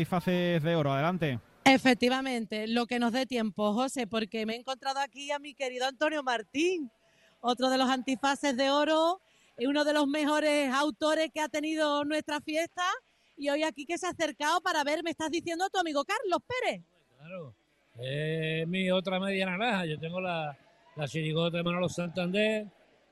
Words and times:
Antifaces 0.00 0.62
de 0.62 0.76
oro, 0.76 0.94
adelante. 0.94 1.38
Efectivamente, 1.62 2.66
lo 2.66 2.86
que 2.86 2.98
nos 2.98 3.12
dé 3.12 3.26
tiempo, 3.26 3.74
José, 3.74 4.06
porque 4.06 4.46
me 4.46 4.54
he 4.54 4.56
encontrado 4.56 4.98
aquí 4.98 5.30
a 5.30 5.38
mi 5.38 5.52
querido 5.52 5.84
Antonio 5.84 6.22
Martín, 6.22 6.90
otro 7.42 7.68
de 7.68 7.76
los 7.76 7.90
antifaces 7.90 8.56
de 8.56 8.70
oro, 8.70 9.20
uno 9.58 9.84
de 9.84 9.92
los 9.92 10.06
mejores 10.06 10.72
autores 10.72 11.28
que 11.34 11.42
ha 11.42 11.50
tenido 11.50 12.02
nuestra 12.06 12.40
fiesta, 12.40 12.82
y 13.36 13.50
hoy 13.50 13.62
aquí 13.62 13.84
que 13.84 13.98
se 13.98 14.06
ha 14.06 14.10
acercado 14.10 14.62
para 14.62 14.82
ver, 14.84 15.02
me 15.04 15.10
estás 15.10 15.30
diciendo 15.30 15.66
a 15.66 15.68
tu 15.68 15.78
amigo 15.78 16.02
Carlos 16.02 16.40
Pérez. 16.48 16.82
Claro, 17.18 17.54
es 17.98 18.66
mi 18.66 18.90
otra 18.90 19.20
media 19.20 19.44
naranja, 19.44 19.84
yo 19.84 19.98
tengo 19.98 20.18
la, 20.18 20.56
la 20.96 21.08
chirigota 21.08 21.58
de 21.58 21.62
Manolo 21.62 21.90
Santander, 21.90 22.66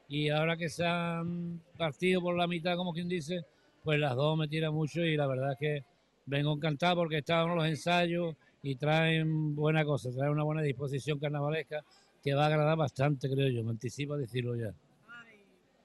y 0.08 0.30
ahora 0.30 0.56
que 0.56 0.70
se 0.70 0.86
han 0.86 1.60
partido 1.76 2.22
por 2.22 2.34
la 2.34 2.46
mitad, 2.46 2.76
como 2.76 2.94
quien 2.94 3.10
dice, 3.10 3.44
pues 3.84 4.00
las 4.00 4.16
dos 4.16 4.38
me 4.38 4.48
tiran 4.48 4.72
mucho 4.72 5.02
y 5.02 5.18
la 5.18 5.26
verdad 5.26 5.52
es 5.52 5.58
que 5.58 5.97
vengo 6.28 6.52
encantado 6.52 6.96
porque 6.96 7.18
estaban 7.18 7.56
los 7.56 7.66
ensayos 7.66 8.36
y 8.62 8.76
traen 8.76 9.54
buena 9.54 9.84
cosa, 9.84 10.10
traen 10.10 10.32
una 10.32 10.44
buena 10.44 10.62
disposición 10.62 11.18
carnavalesca 11.18 11.82
que 12.22 12.34
va 12.34 12.44
a 12.44 12.46
agradar 12.46 12.76
bastante, 12.76 13.28
creo 13.28 13.48
yo, 13.48 13.64
me 13.64 13.70
anticipo 13.70 14.14
a 14.14 14.18
decirlo 14.18 14.56
ya. 14.56 14.72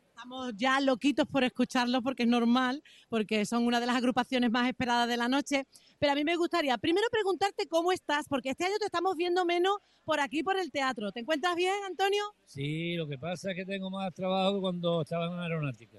Estamos 0.09 0.53
ya 0.55 0.79
loquitos 0.79 1.27
por 1.27 1.43
escucharlos 1.43 2.01
porque 2.01 2.23
es 2.23 2.29
normal, 2.29 2.81
porque 3.09 3.45
son 3.45 3.65
una 3.65 3.79
de 3.81 3.85
las 3.85 3.97
agrupaciones 3.97 4.49
más 4.49 4.69
esperadas 4.69 5.07
de 5.07 5.17
la 5.17 5.27
noche. 5.27 5.65
Pero 5.99 6.13
a 6.13 6.15
mí 6.15 6.23
me 6.23 6.37
gustaría 6.37 6.77
primero 6.77 7.07
preguntarte 7.11 7.67
cómo 7.67 7.91
estás, 7.91 8.25
porque 8.29 8.51
este 8.51 8.63
año 8.63 8.77
te 8.79 8.85
estamos 8.85 9.17
viendo 9.17 9.43
menos 9.43 9.77
por 10.05 10.21
aquí, 10.21 10.41
por 10.41 10.57
el 10.57 10.71
teatro. 10.71 11.11
¿Te 11.11 11.19
encuentras 11.19 11.55
bien, 11.57 11.73
Antonio? 11.85 12.23
Sí, 12.45 12.95
lo 12.95 13.05
que 13.05 13.17
pasa 13.17 13.51
es 13.51 13.57
que 13.57 13.65
tengo 13.65 13.89
más 13.89 14.13
trabajo 14.13 14.55
que 14.55 14.61
cuando 14.61 15.01
estaba 15.01 15.27
en 15.27 15.39
aeronáutica. 15.39 15.97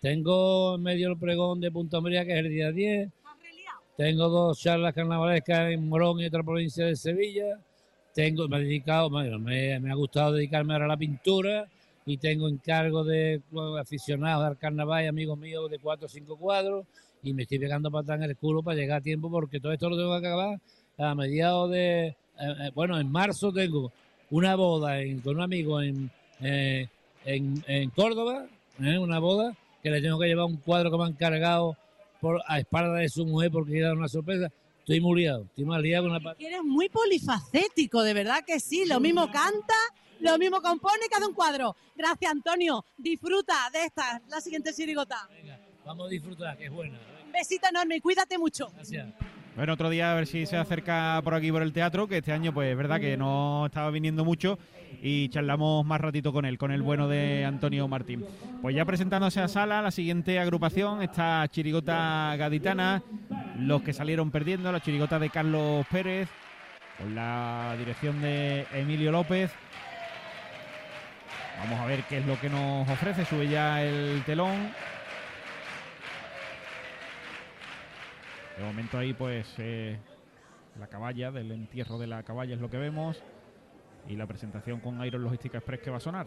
Tengo 0.00 0.74
en 0.74 0.82
medio 0.82 1.08
el 1.08 1.18
pregón 1.18 1.58
de 1.58 1.72
Punta 1.72 2.00
María, 2.00 2.26
que 2.26 2.32
es 2.32 2.38
el 2.38 2.50
día 2.50 2.70
10. 2.70 3.10
Tengo 3.96 4.28
dos 4.28 4.60
charlas 4.60 4.92
carnavalescas 4.94 5.72
en 5.72 5.88
Morón 5.88 6.20
y 6.20 6.26
otra 6.26 6.42
provincia 6.42 6.84
de 6.84 6.96
Sevilla. 6.96 7.58
Tengo, 8.14 8.46
me 8.46 8.58
he 8.58 8.60
dedicado, 8.60 9.08
me, 9.08 9.90
ha 9.90 9.94
gustado 9.94 10.32
dedicarme 10.32 10.74
ahora 10.74 10.84
a 10.84 10.88
la 10.88 10.96
pintura 10.98 11.66
y 12.04 12.18
tengo 12.18 12.48
encargo 12.48 13.04
de 13.04 13.40
aficionados 13.80 14.44
al 14.44 14.58
carnaval 14.58 15.04
y 15.04 15.06
amigos 15.08 15.38
míos 15.38 15.70
de 15.70 15.78
cuatro 15.78 16.06
o 16.06 16.08
cinco 16.08 16.36
cuadros 16.36 16.86
y 17.22 17.32
me 17.32 17.42
estoy 17.42 17.58
pegando 17.58 17.90
patas 17.90 18.16
en 18.16 18.24
el 18.24 18.36
culo 18.36 18.62
para 18.62 18.76
llegar 18.76 18.98
a 18.98 19.02
tiempo 19.02 19.30
porque 19.30 19.60
todo 19.60 19.72
esto 19.72 19.88
lo 19.88 19.96
tengo 19.96 20.20
que 20.20 20.26
acabar 20.26 20.60
a 20.98 21.14
mediados 21.14 21.70
de, 21.70 22.06
eh, 22.06 22.14
eh, 22.38 22.70
bueno, 22.74 22.98
en 23.00 23.10
marzo 23.10 23.52
tengo 23.52 23.92
una 24.30 24.54
boda 24.56 24.98
con 25.24 25.36
un 25.36 25.42
amigo 25.42 25.80
en, 25.80 26.10
eh, 26.40 26.86
en, 27.24 27.64
en, 27.66 27.90
Córdoba, 27.90 28.46
una 28.78 29.18
boda 29.18 29.56
que 29.82 29.90
le 29.90 30.00
tengo 30.00 30.18
que 30.18 30.26
llevar 30.26 30.46
un 30.46 30.56
cuadro 30.56 30.90
que 30.90 30.98
me 30.98 31.04
han 31.04 31.14
cargado 31.14 31.76
por, 32.20 32.42
a 32.46 32.58
espalda 32.58 32.94
de 32.94 33.08
su 33.08 33.24
mujer 33.26 33.50
porque 33.50 33.80
dar 33.80 33.96
una 33.96 34.08
sorpresa. 34.08 34.50
Estoy 34.78 35.00
muy 35.00 35.22
liado, 35.22 35.44
estoy 35.44 35.64
más 35.64 35.80
liado 35.80 36.08
con 36.08 36.22
la... 36.22 36.36
Eres 36.38 36.62
muy 36.62 36.88
polifacético, 36.88 38.02
de 38.02 38.14
verdad 38.14 38.44
que 38.46 38.60
sí, 38.60 38.84
lo 38.86 39.00
mismo 39.00 39.30
canta 39.30 39.74
lo 40.20 40.38
mismo 40.38 40.60
compone 40.62 41.08
cada 41.10 41.26
un 41.26 41.34
cuadro. 41.34 41.76
Gracias, 41.94 42.30
Antonio. 42.30 42.84
Disfruta 42.96 43.68
de 43.72 43.84
esta, 43.84 44.20
la 44.28 44.40
siguiente 44.40 44.72
sirigota. 44.72 45.28
Venga, 45.30 45.60
vamos 45.84 46.06
a 46.06 46.10
disfrutar, 46.10 46.56
que 46.56 46.66
es 46.66 46.70
buena. 46.70 46.98
Un 47.24 47.32
besito 47.32 47.68
enorme 47.68 47.96
y 47.96 48.00
cuídate 48.00 48.38
mucho. 48.38 48.68
Gracias. 48.74 49.08
Bueno, 49.56 49.72
otro 49.72 49.88
día 49.88 50.12
a 50.12 50.14
ver 50.14 50.26
si 50.26 50.44
se 50.44 50.58
acerca 50.58 51.18
por 51.24 51.32
aquí 51.32 51.50
por 51.50 51.62
el 51.62 51.72
teatro, 51.72 52.06
que 52.06 52.18
este 52.18 52.30
año 52.30 52.52
pues 52.52 52.70
es 52.70 52.76
verdad 52.76 53.00
que 53.00 53.16
no 53.16 53.64
estaba 53.64 53.90
viniendo 53.90 54.22
mucho 54.22 54.58
y 55.02 55.30
charlamos 55.30 55.84
más 55.86 55.98
ratito 55.98 56.30
con 56.30 56.44
él, 56.44 56.58
con 56.58 56.72
el 56.72 56.82
bueno 56.82 57.08
de 57.08 57.46
Antonio 57.46 57.88
Martín. 57.88 58.22
Pues 58.60 58.76
ya 58.76 58.84
presentándose 58.84 59.40
a 59.40 59.48
sala, 59.48 59.80
la 59.80 59.90
siguiente 59.90 60.38
agrupación, 60.38 61.02
esta 61.02 61.48
chirigota 61.48 62.36
gaditana, 62.36 63.02
los 63.58 63.80
que 63.80 63.94
salieron 63.94 64.30
perdiendo, 64.30 64.70
la 64.70 64.80
chirigota 64.80 65.18
de 65.18 65.30
Carlos 65.30 65.86
Pérez, 65.90 66.28
con 66.98 67.14
la 67.14 67.74
dirección 67.78 68.20
de 68.20 68.66
Emilio 68.74 69.10
López. 69.10 69.50
Vamos 71.60 71.80
a 71.80 71.86
ver 71.86 72.02
qué 72.10 72.18
es 72.18 72.26
lo 72.26 72.38
que 72.38 72.50
nos 72.50 72.86
ofrece. 72.90 73.24
Sube 73.24 73.48
ya 73.48 73.82
el 73.82 74.22
telón. 74.26 74.68
De 78.56 78.64
momento 78.64 78.96
ahí 78.98 79.12
pues 79.12 79.46
eh, 79.58 79.98
la 80.78 80.86
caballa, 80.86 81.30
del 81.30 81.52
entierro 81.52 81.98
de 81.98 82.06
la 82.06 82.22
caballa 82.22 82.54
es 82.54 82.60
lo 82.60 82.70
que 82.70 82.78
vemos. 82.78 83.22
Y 84.08 84.16
la 84.16 84.26
presentación 84.26 84.80
con 84.80 85.04
Iron 85.04 85.22
Logística 85.22 85.58
Express 85.58 85.80
que 85.80 85.90
va 85.90 85.96
a 85.96 86.00
sonar. 86.00 86.26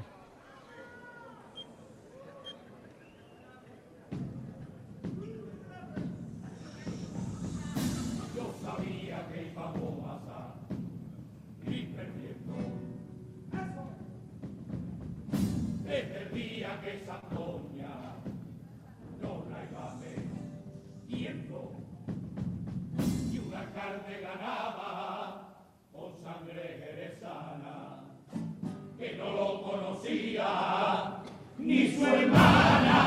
Ni 31.58 31.92
su 31.92 32.06
hermana. 32.06 33.00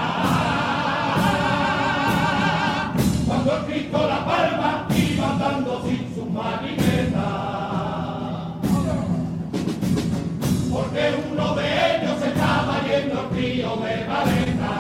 Cuando 3.27 3.57
el 3.57 3.65
Cristo 3.65 4.07
la 4.07 4.25
palma 4.25 4.87
iba 4.95 5.31
andando 5.31 5.83
sin 5.83 6.15
su 6.15 6.27
marineta. 6.27 7.29
Porque 10.71 11.15
uno 11.33 11.55
de 11.55 11.97
ellos 11.97 12.23
estaba 12.23 12.83
yendo 12.87 13.21
al 13.21 13.31
río 13.31 13.77
de 13.77 14.05
Valeta. 14.07 14.75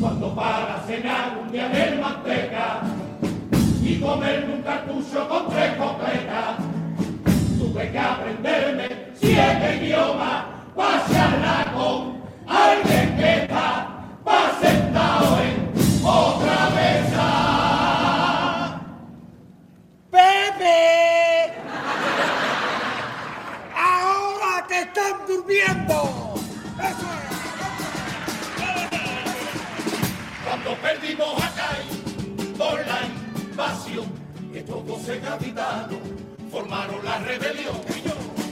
Cuando 0.00 0.34
para 0.34 0.82
cenar 0.86 1.38
un 1.42 1.50
día 1.50 1.68
del 1.68 1.95
cartucho 5.06 5.28
con 5.28 5.48
tres 5.50 5.76
completas, 5.76 6.56
tuve 7.58 7.90
que 7.90 7.98
aprenderme 7.98 8.88
siete 9.14 9.76
idiomas 9.76 10.44
para 10.74 11.06
charlar 11.06 11.72
con 11.74 12.22
alguien 12.46 13.16
que 13.16 13.42
está 13.42 13.88
pa 14.24 14.52
sentado 14.60 15.38
en 15.40 15.72
otra 16.04 16.70
mesa. 16.70 17.28
¡Pepe! 20.10 21.52
¡Ahora 23.74 24.66
que 24.68 24.80
están 24.80 25.26
durmiendo! 25.26 26.34
¡Eso 26.78 27.06
Cuando 30.44 30.74
perdimos 30.76 31.42
acá 31.42 31.68
por 32.58 32.86
la 32.86 33.00
invasión, 33.50 34.15
estos 34.66 34.84
doce 34.84 35.20
capitanos 35.20 36.00
formaron 36.50 37.04
la 37.04 37.18
rebelión 37.20 37.76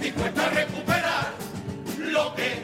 dispuesta 0.00 0.46
a 0.46 0.50
recuperar 0.50 1.32
lo 1.98 2.32
que 2.36 2.62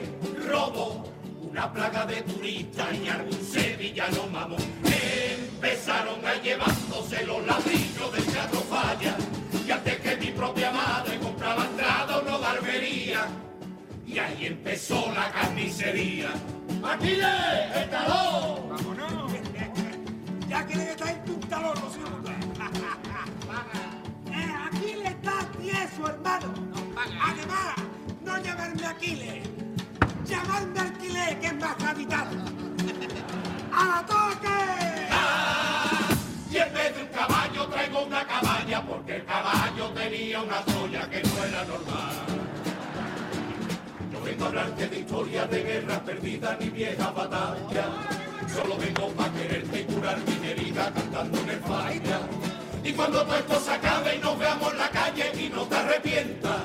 robó 0.48 1.04
una 1.42 1.72
plaga 1.72 2.06
de 2.06 2.22
turistas 2.22 2.94
y 2.94 3.08
algún 3.08 3.42
sevillano 3.42 4.28
mamón. 4.28 4.60
Empezaron 4.84 6.24
a 6.24 6.34
llevándose 6.40 7.26
los 7.26 7.44
ladrillos 7.44 8.12
del 8.12 8.24
teatro 8.24 8.60
falla 8.60 9.16
y 9.66 9.70
antes 9.72 9.96
que 9.98 10.16
mi 10.16 10.30
propia 10.30 10.70
madre 10.70 11.18
compraba 11.18 11.64
entrada 11.64 12.22
no 12.24 12.38
barbería 12.38 13.26
y 14.06 14.16
ahí 14.16 14.46
empezó 14.46 15.12
la 15.12 15.28
carnicería. 15.32 16.30
¡Aquiles, 16.84 17.26
el 17.74 17.90
talón! 17.90 18.68
¡Vámonos! 18.68 19.32
ya 20.48 20.64
quieren 20.66 20.86
estar 20.86 21.08
en 21.08 21.24
tu 21.24 21.34
talón, 21.48 21.74
los 21.82 21.96
hijos. 23.50 24.32
eh, 24.32 24.54
Aquiles 24.66 25.10
está 25.10 25.38
tieso, 25.60 26.08
hermano. 26.08 26.52
Además, 27.22 27.74
no 28.24 28.38
llamarme 28.38 28.86
Aquiles, 28.86 29.48
llamarme 30.26 30.80
Alquiler, 30.80 31.40
que 31.40 31.46
es 31.46 31.54
más 31.56 31.82
habitado. 31.82 32.30
¡A 33.72 34.04
toque! 34.06 35.08
Ah, 35.10 36.08
y 36.50 36.56
en 36.56 36.74
vez 36.74 36.96
de 36.96 37.02
un 37.02 37.08
caballo 37.08 37.66
traigo 37.68 38.02
una 38.04 38.26
cabaña 38.26 38.82
porque 38.86 39.16
el 39.16 39.24
caballo 39.24 39.88
tenía 39.94 40.40
una 40.42 40.56
joya 40.72 41.08
que 41.08 41.22
no 41.22 41.44
era 41.44 41.64
normal. 41.64 42.14
No 44.12 44.20
vengo 44.22 44.44
a 44.44 44.48
hablarte 44.48 44.88
de 44.88 44.98
historias 45.00 45.50
de 45.50 45.62
guerras 45.62 46.00
perdidas 46.00 46.56
ni 46.60 46.68
viejas 46.70 47.14
batallas. 47.14 47.86
Solo 48.54 48.76
vengo 48.76 49.08
para 49.12 49.32
quererte 49.32 49.80
y 49.80 49.84
curar 49.84 50.18
mi 50.26 50.46
herida 50.48 50.92
cantando 50.92 51.38
en 51.40 51.48
el 51.50 51.60
falla. 51.60 52.20
Y 52.82 52.92
cuando 52.92 53.22
todo 53.24 53.36
esto 53.36 53.60
se 53.60 53.70
acabe 53.72 54.16
y 54.16 54.18
nos 54.18 54.38
veamos 54.38 54.72
en 54.72 54.78
la 54.78 54.90
calle 54.90 55.32
y 55.38 55.48
no 55.48 55.62
te 55.62 55.76
arrepientas. 55.76 56.60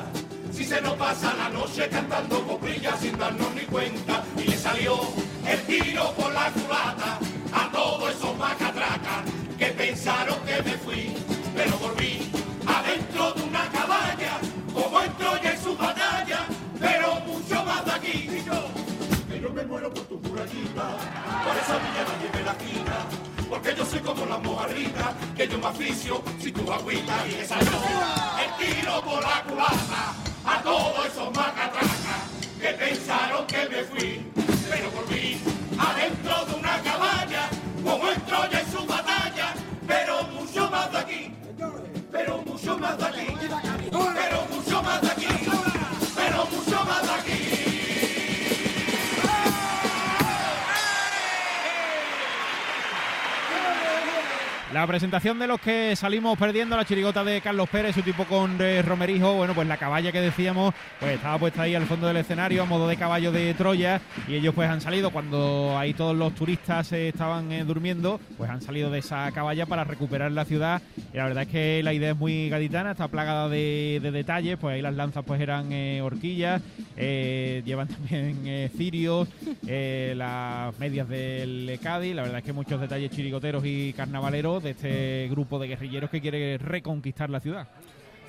Si 0.52 0.64
se 0.64 0.82
nos 0.82 0.94
pasa 0.94 1.34
la 1.36 1.50
noche 1.50 1.88
cantando 1.90 2.46
coprillas 2.48 3.00
sin 3.00 3.18
darnos 3.18 3.54
ni 3.54 3.62
cuenta. 3.62 4.24
Y 4.38 4.44
le 4.44 4.58
salió 4.58 5.00
el 5.46 5.62
tiro 5.64 6.12
por 6.14 6.32
la 6.34 6.50
culata 6.52 7.20
a 7.54 7.72
todos 7.72 8.10
esos 8.12 8.38
macatracas 8.38 9.36
pensaron 9.76 10.38
que 10.46 10.62
me 10.64 10.78
fui, 10.78 11.14
pero 11.56 11.78
volví 11.78 12.32
adentro 12.66 13.32
de 13.34 13.44
una 13.44 13.70
cabaña, 13.70 14.40
como 14.74 15.02
en 15.02 15.14
Troya 15.14 15.52
en 15.52 15.62
su 15.62 15.78
batalla, 15.78 16.46
pero 16.80 17.16
mucho 17.22 17.64
más 17.64 17.86
de 17.86 17.92
aquí. 17.92 18.30
Y 18.30 18.44
yo, 18.46 18.68
que 19.30 19.40
yo 19.42 19.50
me 19.52 19.64
muero 19.66 19.94
por 19.94 20.04
tu 20.06 20.20
murallita, 20.20 20.86
por 21.46 21.56
esa 21.58 21.78
villa 21.84 22.04
nadie 22.10 22.30
me 22.34 22.44
la 22.44 22.58
quita, 22.58 22.98
porque 23.50 23.76
yo 23.76 23.86
soy 23.86 24.00
como 24.00 24.26
la 24.26 24.38
mojarrita, 24.38 25.14
que 25.36 25.48
yo 25.48 25.58
me 25.58 25.68
aficio 25.68 26.22
si 26.42 26.52
tu 26.52 26.72
agüita 26.72 27.26
y 27.28 27.36
esa 27.36 27.60
yo, 27.60 27.82
el 28.44 28.66
tiro 28.66 29.02
por 29.02 29.22
la 29.22 29.44
culata, 29.44 30.14
a 30.46 30.62
todos 30.62 31.06
esos 31.06 31.28
macatracas 31.36 32.24
que 32.60 32.68
pensaron 32.70 33.46
que 33.48 33.70
me 33.70 33.84
fui, 33.84 34.45
La 54.86 54.90
presentación 54.90 55.40
de 55.40 55.48
los 55.48 55.60
que 55.60 55.96
salimos 55.96 56.38
perdiendo, 56.38 56.78
la 56.78 56.86
chirigota 56.86 57.24
de 57.24 57.42
Carlos 57.42 57.68
Pérez, 57.68 57.96
su 57.96 58.04
tipo 58.04 58.24
con 58.26 58.56
eh, 58.62 58.84
Romerijo, 58.84 59.34
bueno, 59.34 59.56
pues 59.56 59.68
la 59.68 59.78
caballa 59.78 60.12
que 60.12 60.22
decíamos, 60.22 60.76
pues 61.00 61.16
estaba 61.16 61.40
puesta 61.40 61.64
ahí 61.64 61.74
al 61.74 61.88
fondo 61.88 62.06
del 62.06 62.18
escenario 62.18 62.62
a 62.62 62.66
modo 62.68 62.88
de 62.88 62.96
caballo 62.96 63.32
de 63.32 63.56
Troya. 63.56 64.00
Y 64.28 64.36
ellos 64.36 64.54
pues 64.54 64.70
han 64.70 64.82
salido. 64.82 65.10
Cuando 65.10 65.76
ahí 65.76 65.96
todos 65.96 66.16
los 66.16 66.36
turistas 66.36 66.92
eh, 66.92 67.08
estaban 67.08 67.52
eh, 67.52 67.64
durmiendo, 67.64 68.20
pues 68.38 68.48
han 68.48 68.62
salido 68.62 68.92
de 68.92 69.00
esa 69.00 69.32
caballa 69.32 69.66
para 69.66 69.86
recuperar 69.86 70.32
la 70.32 70.46
ciudad. 70.46 70.84
Y 71.12 71.18
la 71.18 71.24
verdad 71.24 71.44
es 71.44 71.50
que 71.50 71.82
la 71.82 71.92
idea 71.92 72.12
es 72.12 72.18
muy 72.18 72.50
gaditana, 72.50 72.92
está 72.92 73.08
plagada 73.08 73.50
de, 73.50 74.00
de 74.04 74.12
detalles, 74.12 74.60
pues 74.62 74.76
ahí 74.76 74.84
las 74.84 74.94
lanzas 74.94 75.24
pues 75.26 75.42
eran 75.42 75.72
eh, 75.72 76.02
horquillas, 76.04 76.62
eh, 76.98 77.62
llevan 77.66 77.88
también 77.90 78.42
eh, 78.46 78.70
cirios, 78.76 79.28
eh, 79.68 80.14
las 80.16 80.78
medias 80.80 81.08
del 81.10 81.80
Cádiz, 81.82 82.16
la 82.16 82.24
verdad 82.24 82.40
es 82.40 82.44
que 82.44 82.54
muchos 82.54 82.80
detalles 82.80 83.12
chirigoteros 83.12 83.64
y 83.66 83.94
carnavaleros 83.94 84.64
este 84.76 85.28
grupo 85.30 85.58
de 85.60 85.68
guerrilleros 85.68 86.10
que 86.10 86.22
quiere 86.22 86.58
reconquistar 86.58 87.30
la 87.30 87.40
ciudad. 87.40 87.68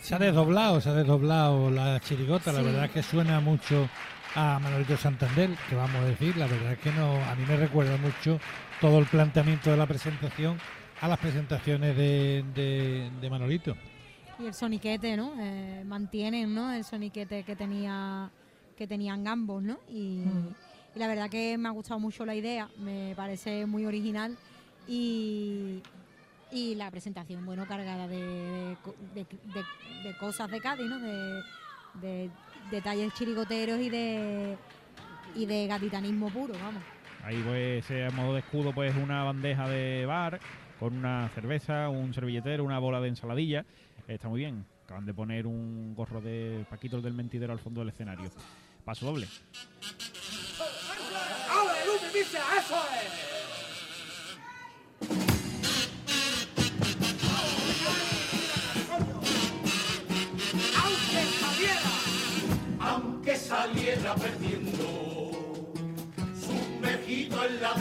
Se 0.01 0.15
ha 0.15 0.19
desdoblado, 0.19 0.81
se 0.81 0.91
ha 0.91 0.95
desdoblado 0.95 1.71
la 1.71 1.99
chirigota, 2.01 2.53
la 2.53 2.63
verdad 2.63 2.85
es 2.85 2.91
que 2.93 3.03
suena 3.03 3.41
mucho 3.41 3.89
a 4.35 4.59
Manolito 4.59 4.97
Santander, 4.97 5.51
que 5.69 5.75
vamos 5.75 5.97
a 5.97 6.05
decir, 6.05 6.37
la 6.37 6.47
verdad 6.47 6.73
es 6.73 6.79
que 6.79 6.93
no, 6.93 7.15
a 7.25 7.35
mí 7.35 7.45
me 7.49 7.57
recuerda 7.57 7.97
mucho 7.97 8.39
todo 8.81 8.99
el 8.99 9.07
planteamiento 9.07 9.71
de 9.71 9.77
la 9.77 9.87
presentación 9.87 10.59
a 11.01 11.09
las 11.09 11.19
presentaciones 11.19 11.97
de, 11.97 12.45
de- 12.55 13.11
de 13.21 13.31
Manolito. 13.31 13.77
Y 14.39 14.47
el 14.47 14.55
soniquete, 14.55 15.17
¿no? 15.17 15.33
Eh, 15.41 15.83
mantienen, 15.87 16.55
¿no? 16.55 16.73
El 16.73 16.85
soniquete 16.85 17.43
que 17.43 17.57
tenía 17.57 18.31
que 18.77 18.87
tenían 18.87 19.27
ambos, 19.27 19.63
¿no? 19.63 19.79
Y, 19.89 20.21
y 20.95 20.99
la 20.99 21.07
verdad 21.09 21.31
que 21.31 21.57
me 21.57 21.69
ha 21.69 21.73
gustado 21.73 21.99
mucho 21.99 22.27
la 22.27 22.35
idea, 22.35 22.69
me 22.79 23.15
parece 23.17 23.65
muy 23.65 23.87
original 23.87 24.37
y, 24.87 25.81
y 26.53 26.75
la 26.75 26.91
presentación, 26.91 27.45
bueno, 27.45 27.67
cargada 27.67 28.07
de, 28.09 28.17
de 28.23 28.77
co- 28.83 28.95
de- 29.15 29.25
de- 29.25 30.09
de 30.09 30.17
cosas 30.19 30.51
de 30.51 30.61
Cádiz, 30.61 30.87
¿no? 30.87 30.99
De, 30.99 31.43
de 32.01 32.31
detalles 32.71 33.13
chirigoteros 33.15 33.81
y 33.81 33.91
de 33.91 34.57
y 35.35 35.45
de 35.47 35.67
gaditanismo 35.67 36.31
puro, 36.31 36.55
vamos. 36.63 36.83
Ahí 37.25 37.43
pues 37.47 37.91
a 37.91 38.11
modo 38.15 38.35
de 38.35 38.41
escudo 38.41 38.73
pues 38.73 38.95
una 38.97 39.23
bandeja 39.25 39.69
de 39.69 40.07
bar 40.07 40.39
con 40.79 40.97
una 40.97 41.29
cerveza, 41.35 41.89
un 41.89 42.15
servilletero, 42.15 42.63
una 42.65 42.79
bola 42.79 43.01
de 43.01 43.09
ensaladilla. 43.09 43.65
Está 44.07 44.29
muy 44.29 44.41
bien. 44.41 44.65
Acaban 44.85 45.05
de 45.05 45.13
poner 45.15 45.47
un 45.47 45.95
gorro 45.97 46.21
de 46.21 46.65
Paquitos 46.71 47.03
del 47.03 47.13
Mentidero 47.13 47.53
al 47.53 47.59
fondo 47.59 47.81
del 47.81 47.89
escenario. 47.89 48.31
Paso 48.85 49.05
doble. 49.07 49.27
¡Eso 52.15 52.77
es! 53.03 53.36
Sumergido 67.57 67.63
en 67.63 67.63
la 67.63 67.75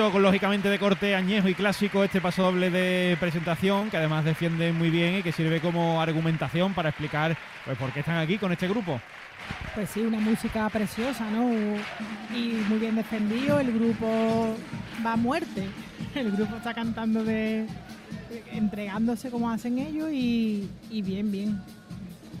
bonito, 0.00 0.12
con 0.12 0.22
lógicamente 0.22 0.68
de 0.68 0.78
corte 0.78 1.14
añejo 1.14 1.48
y 1.48 1.54
clásico 1.54 2.02
este 2.04 2.20
paso 2.20 2.42
doble 2.42 2.70
de 2.70 3.16
presentación, 3.18 3.90
que 3.90 3.96
además 3.96 4.24
defiende 4.24 4.72
muy 4.72 4.88
bien 4.88 5.16
y 5.16 5.22
que 5.22 5.32
sirve 5.32 5.60
como 5.60 6.00
argumentación 6.00 6.72
para 6.74 6.88
explicar 6.88 7.36
pues 7.64 7.76
por 7.76 7.92
qué 7.92 8.00
están 8.00 8.16
aquí 8.16 8.38
con 8.38 8.52
este 8.52 8.68
grupo. 8.68 9.00
Pues 9.74 9.90
sí, 9.90 10.00
una 10.00 10.20
música 10.20 10.68
preciosa, 10.70 11.28
¿no? 11.30 11.50
Y 12.34 12.62
muy 12.68 12.78
bien 12.78 12.94
defendido. 12.96 13.60
El 13.60 13.72
grupo 13.72 14.56
va 15.04 15.14
a 15.14 15.16
muerte. 15.16 15.66
El 16.14 16.30
grupo 16.32 16.56
está 16.56 16.72
cantando 16.72 17.24
de. 17.24 17.66
entregándose 18.52 19.30
como 19.30 19.50
hacen 19.50 19.78
ellos 19.78 20.10
y, 20.12 20.68
y 20.90 21.02
bien, 21.02 21.30
bien. 21.30 21.60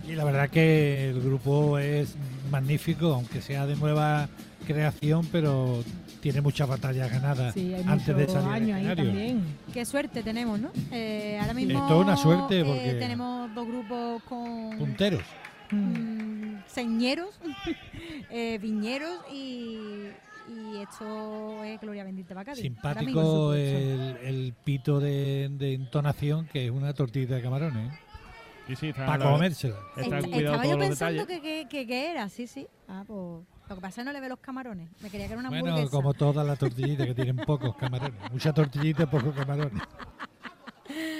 Y 0.08 0.12
la 0.12 0.24
verdad 0.24 0.48
que 0.48 1.10
el 1.10 1.20
grupo 1.20 1.78
es 1.78 2.16
magnífico, 2.50 3.14
aunque 3.14 3.40
sea 3.42 3.66
de 3.66 3.76
nueva 3.76 4.28
creación, 4.66 5.26
pero 5.32 5.82
tiene 6.20 6.40
muchas 6.40 6.68
batallas 6.68 7.10
ganadas 7.10 7.54
Sí, 7.54 7.74
antes 7.86 8.14
de 8.16 8.28
salir 8.28 8.62
escenario. 8.70 8.96
también. 9.04 9.42
Qué 9.72 9.84
suerte 9.84 10.22
tenemos, 10.22 10.60
¿no? 10.60 10.70
Eh, 10.92 11.38
ahora 11.40 11.54
mismo 11.54 11.86
toda 11.88 12.00
una 12.04 12.16
suerte 12.16 12.60
eh, 12.60 12.64
porque- 12.64 12.94
tenemos 12.94 13.54
dos 13.54 13.66
grupos 13.66 14.22
con 14.24 14.76
Punteros. 14.78 15.22
Mm. 15.70 15.76
mm, 15.76 16.62
señeros, 16.66 17.28
eh, 18.30 18.58
viñeros 18.60 19.20
y, 19.32 20.08
y 20.48 20.76
esto 20.82 21.62
es 21.64 21.80
Gloria 21.80 22.04
Bendita 22.04 22.34
para 22.34 22.44
Cádiz. 22.46 22.62
Simpático 22.62 23.54
el, 23.54 24.16
el 24.22 24.54
pito 24.64 24.98
de, 25.00 25.48
de 25.52 25.74
entonación, 25.74 26.46
que 26.46 26.66
es 26.66 26.70
una 26.70 26.92
tortilla 26.92 27.36
de 27.36 27.42
camarones, 27.42 27.92
¿eh? 27.92 27.96
Sí, 28.66 28.76
sí, 28.76 28.88
está, 28.90 29.06
para 29.06 29.24
la- 29.24 29.30
comérsela. 29.32 29.76
Estaba 29.96 30.64
yo 30.66 30.78
pensando 30.78 31.26
que, 31.26 31.40
que- 31.68 31.86
que 31.86 32.10
era, 32.10 32.28
sí, 32.28 32.46
sí. 32.46 32.66
Ah, 32.88 33.02
pues 33.06 33.44
lo 33.70 33.76
que 33.76 33.80
pasa 33.82 33.88
es 33.88 33.94
que 33.96 34.04
no 34.04 34.12
le 34.12 34.20
ve 34.20 34.28
los 34.28 34.40
camarones. 34.40 34.90
Me 35.00 35.08
quería 35.10 35.26
que 35.28 35.32
era 35.34 35.40
una 35.40 35.48
Bueno, 35.48 35.68
hamburguesa. 35.68 35.90
como 35.96 36.12
todas 36.12 36.44
las 36.46 36.58
tortillitas 36.58 37.06
que 37.06 37.14
tienen 37.14 37.36
pocos 37.36 37.76
camarones. 37.76 38.32
Mucha 38.32 38.52
tortillita 38.52 39.04
y 39.04 39.06
pocos 39.06 39.32
camarones. 39.34 39.82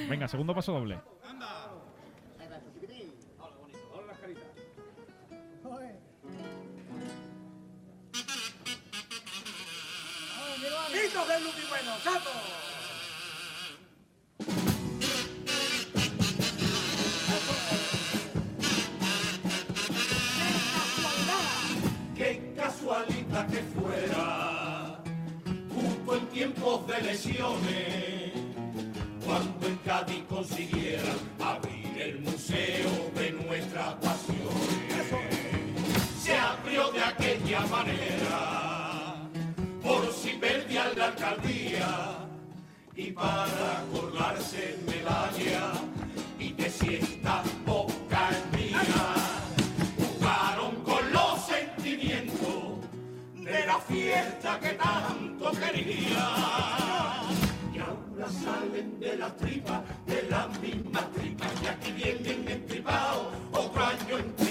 Venga, 0.09 0.27
segundo 0.27 0.53
paso 0.55 0.73
doble. 0.73 0.99
¡Hijos 10.93 11.29
del 11.29 11.45
Lupi 11.45 11.63
Bueno! 11.69 11.93
¡Sapo! 12.03 12.31
fuera, 23.75 25.03
justo 25.75 26.17
en 26.17 26.27
tiempos 26.29 26.87
de 26.87 27.03
lesiones, 27.03 28.33
cuando 29.25 29.67
en 29.67 29.77
Cádiz 29.79 30.25
consiguiera 30.29 31.13
abrir 31.41 32.01
el 32.01 32.21
museo 32.21 33.11
de 33.15 33.33
nuestra 33.33 33.99
pasión 34.01 34.61
Se 36.23 36.37
abrió 36.37 36.91
de 36.93 37.03
aquella 37.03 37.61
manera, 37.67 39.17
por 39.83 40.13
si 40.13 40.31
perdía 40.31 40.93
la 40.97 41.07
alcaldía, 41.07 42.21
y 43.01 43.13
para 43.13 43.85
colgarse 43.93 44.75
en 44.75 44.87
medalla 44.87 45.73
y 46.39 46.53
de 46.53 46.71
siesta 46.71 47.43
oh, 47.67 47.87
la 53.71 53.79
fiesta 53.79 54.59
que 54.59 54.71
tanto 54.71 55.53
quería. 55.53 56.27
Y 57.73 57.79
ahora 57.79 58.29
salen 58.45 58.99
de 58.99 59.17
las 59.17 59.37
tripas, 59.37 59.81
de 60.07 60.23
las 60.29 60.61
mismas 60.61 61.07
tripas, 61.13 61.53
y 61.63 61.67
aquí 61.69 61.93
vienen 61.93 62.49
entripados, 62.49 63.29
otro 63.53 63.85
año 63.85 64.19
entripados. 64.19 64.50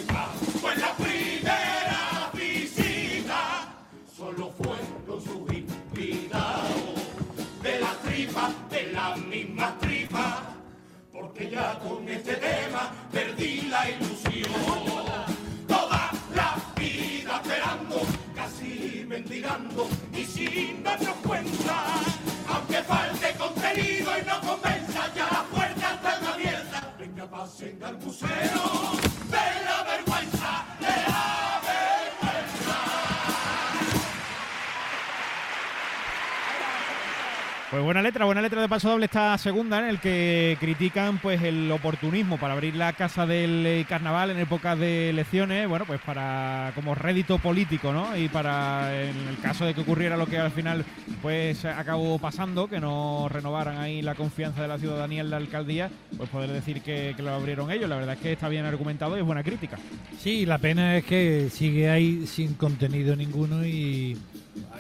Letra, 38.70 38.70
buena 38.70 38.70
letra 38.70 38.70
de 38.70 38.70
paso 38.70 38.90
doble 38.90 39.06
esta 39.06 39.38
segunda 39.38 39.80
en 39.80 39.86
el 39.86 40.00
que 40.00 40.58
critican 40.60 41.18
pues 41.20 41.42
el 41.42 41.72
oportunismo 41.72 42.38
para 42.38 42.54
abrir 42.54 42.76
la 42.76 42.94
casa 42.94 43.26
del 43.26 43.66
eh, 43.66 43.86
carnaval 43.88 44.32
en 44.32 44.40
épocas 44.40 44.78
de 44.78 45.10
elecciones, 45.10 45.68
bueno, 45.68 45.86
pues 45.86 46.00
para 46.02 46.72
como 46.76 46.96
rédito 46.96 47.40
político, 47.40 47.92
¿no? 47.92 48.16
Y 48.16 48.30
para 48.30 49.04
en 49.04 49.28
el 49.28 49.38
caso 49.40 49.66
de 49.66 49.74
que 49.74 49.82
ocurriera 49.82 50.18
lo 50.18 50.28
que 50.28 50.38
al 50.38 50.52
final 50.52 50.86
pues 51.22 51.66
acabó 51.66 52.20
pasando, 52.20 52.68
que 52.68 52.80
no 52.80 53.28
renovaran 53.30 53.78
ahí 53.78 54.02
la 54.02 54.16
confianza 54.16 54.62
de 54.62 54.68
la 54.68 54.78
ciudadanía 54.78 55.22
en 55.22 55.30
la 55.30 55.38
alcaldía, 55.38 55.90
pues 56.18 56.30
poder 56.30 56.52
decir 56.52 56.82
que, 56.82 57.14
que 57.16 57.24
lo 57.24 57.32
abrieron 57.32 57.72
ellos. 57.72 57.90
La 57.90 57.96
verdad 57.96 58.16
es 58.16 58.22
que 58.22 58.34
está 58.34 58.50
bien 58.50 58.66
argumentado 58.66 59.18
y 59.18 59.20
es 59.20 59.26
buena 59.26 59.44
crítica. 59.44 59.78
Sí, 60.20 60.46
la 60.46 60.58
pena 60.58 60.98
es 60.98 61.06
que 61.06 61.50
sigue 61.50 61.90
ahí 61.90 62.28
sin 62.28 62.54
contenido 62.54 63.16
ninguno 63.16 63.66
y, 63.66 64.18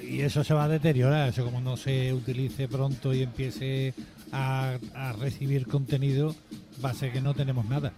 y 0.01 0.21
eso 0.21 0.43
se 0.43 0.53
va 0.53 0.65
a 0.65 0.67
deteriorar. 0.67 1.29
Eso 1.29 1.45
como 1.45 1.61
no 1.61 1.77
se 1.77 2.13
utilice 2.13 2.67
pronto 2.67 3.13
y 3.13 3.23
empiece 3.23 3.93
a, 4.31 4.77
a 4.95 5.13
recibir 5.13 5.67
contenido, 5.67 6.35
va 6.83 6.91
a 6.91 6.93
ser 6.93 7.11
que 7.11 7.21
no 7.21 7.33
tenemos 7.33 7.65
nada. 7.65 7.93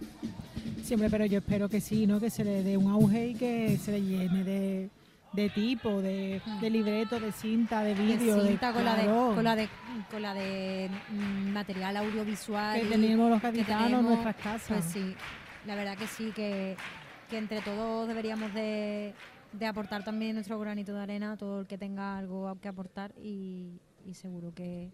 Siempre, 0.82 1.08
pero 1.10 1.24
yo 1.26 1.38
espero 1.38 1.68
que 1.68 1.80
sí, 1.80 2.06
¿no? 2.06 2.20
Que 2.20 2.30
se 2.30 2.44
le 2.44 2.62
dé 2.62 2.76
un 2.76 2.90
auge 2.90 3.28
y 3.28 3.34
que 3.34 3.78
se 3.78 3.92
le 3.92 4.02
llene 4.02 4.44
de, 4.44 4.90
de 5.32 5.48
tipo, 5.50 6.00
de, 6.02 6.40
de 6.60 6.70
libreto, 6.70 7.18
de 7.20 7.32
cinta, 7.32 7.82
de 7.82 7.94
de 7.94 8.02
vídeo. 8.02 8.36
de- 8.42 8.48
cinta 8.48 8.72
con, 8.72 8.84
la 8.84 8.96
de, 8.96 9.02
claro. 9.04 9.32
con 9.34 9.44
la 9.44 9.56
de 9.56 9.68
con 10.10 10.22
la 10.22 10.34
de 10.34 10.90
mm, 11.10 11.52
material 11.52 11.96
audiovisual 11.98 12.80
Que 12.80 12.86
tenemos 12.86 13.30
los 13.30 13.40
que 13.40 13.46
gaditanos 13.48 14.00
en 14.00 14.06
nuestras 14.06 14.36
casas. 14.36 14.62
pues 14.68 14.84
sí 14.92 15.14
la 15.66 15.76
verdad 15.76 15.96
que 15.96 16.06
sí 16.08 16.32
que, 16.34 16.76
que 17.30 17.38
entre 17.38 17.60
todos 17.60 18.08
deberíamos 18.08 18.52
de, 18.52 19.14
de 19.52 19.66
aportar 19.66 20.04
también 20.04 20.34
nuestro 20.34 20.58
granito 20.58 20.94
de 20.94 21.00
arena 21.02 21.36
todo 21.36 21.60
el 21.60 21.66
que 21.66 21.78
tenga 21.78 22.16
algo 22.16 22.56
que 22.60 22.68
aportar 22.68 23.12
y, 23.18 23.80
y 24.06 24.14
seguro 24.14 24.52
que, 24.54 24.90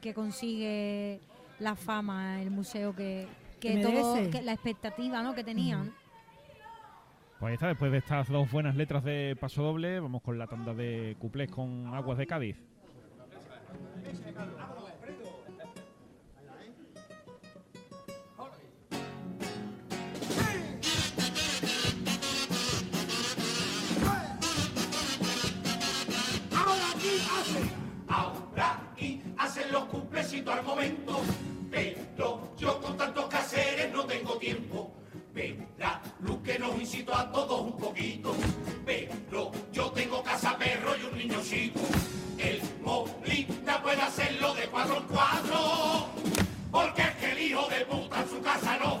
que 0.00 0.14
consigue 0.14 1.20
la 1.58 1.76
fama 1.76 2.40
el 2.40 2.50
museo 2.50 2.94
que, 2.94 3.26
que, 3.60 3.74
Que 3.74 3.82
todo 3.82 4.30
que 4.30 4.42
la 4.42 4.52
expectativa 4.52 5.22
¿no? 5.22 5.34
que 5.34 5.44
tenían 5.44 5.92
Pues 7.38 7.50
ahí 7.50 7.54
está, 7.54 7.68
después 7.68 7.92
de 7.92 7.98
estas 7.98 8.28
dos 8.28 8.50
buenas 8.50 8.76
letras 8.76 9.04
de 9.04 9.36
paso 9.38 9.62
doble, 9.62 10.00
vamos 10.00 10.22
con 10.22 10.38
la 10.38 10.46
tanda 10.46 10.72
de 10.74 11.16
cuplés 11.18 11.50
con 11.50 11.92
Aguas 11.94 12.18
de 12.18 12.26
Cádiz. 12.26 12.56
Hacen 29.40 29.72
los 29.72 29.84
cumplecitos 29.86 30.54
al 30.54 30.62
momento. 30.62 31.20
Pero 31.70 32.52
yo 32.58 32.80
con 32.80 32.96
tantos 32.96 33.26
caseres 33.26 33.92
no 33.92 34.04
tengo 34.04 34.36
tiempo. 34.36 34.92
Verá, 35.32 36.02
luz 36.20 36.38
que 36.44 36.58
nos 36.58 36.74
incito 36.78 37.14
a 37.14 37.30
todos 37.30 37.60
un 37.62 37.76
poquito. 37.76 38.34
Pero 38.84 39.50
yo 39.72 39.90
tengo 39.92 40.22
casa 40.22 40.56
perro 40.58 40.92
y 40.96 41.04
un 41.04 41.18
niño 41.18 41.40
chico. 41.42 41.80
El 42.38 42.60
Molina 42.82 43.82
puede 43.82 44.02
hacerlo 44.02 44.54
de 44.54 44.66
cuadro 44.68 44.98
en 44.98 45.04
cuadro. 45.04 46.06
Porque 46.70 47.02
es 47.02 47.14
que 47.16 47.32
el 47.32 47.38
hijo 47.40 47.68
de 47.68 47.84
puta 47.86 48.22
en 48.22 48.28
su 48.28 48.40
casa 48.40 48.78
no 48.78 48.99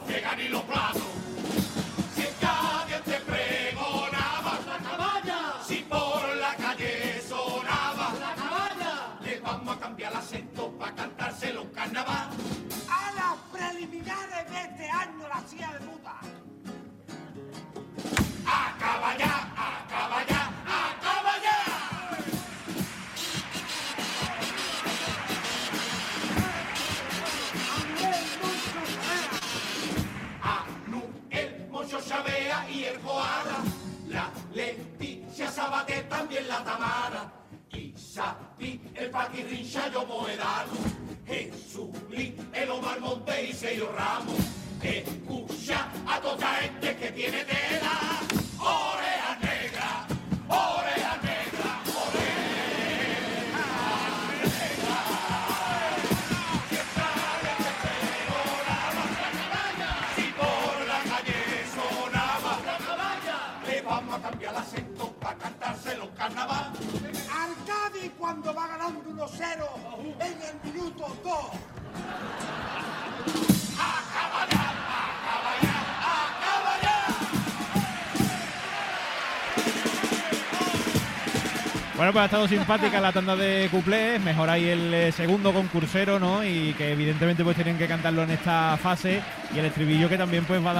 carnaval. 11.80 12.28
A 12.88 13.12
las 13.12 13.36
preliminares 13.52 14.50
de 14.50 14.60
este 14.60 14.90
año 14.90 15.09
1-0 69.20 69.36
en 70.20 70.36
el 70.48 70.72
minuto 70.72 71.14
2. 71.22 71.34
Acaba 73.76 74.48
ya, 74.50 74.64
acaba. 75.20 75.50
Bueno, 81.96 82.12
pues 82.14 82.22
ha 82.22 82.24
estado 82.24 82.48
simpática 82.48 82.98
la 82.98 83.12
tanda 83.12 83.36
de 83.36 83.68
cuplés, 83.70 84.18
mejor 84.22 84.48
ahí 84.48 84.70
el 84.70 84.94
eh, 84.94 85.12
segundo 85.12 85.52
concursero, 85.52 86.18
¿no? 86.18 86.42
Y 86.42 86.72
que 86.72 86.92
evidentemente 86.92 87.44
pues 87.44 87.56
tienen 87.56 87.76
que 87.76 87.86
cantarlo 87.86 88.22
en 88.22 88.30
esta 88.30 88.78
fase. 88.78 89.20
Y 89.54 89.58
el 89.58 89.64
estribillo 89.66 90.08
que 90.08 90.16
también 90.18 90.44
pues 90.44 90.64
va 90.64 90.70
a 90.70 90.74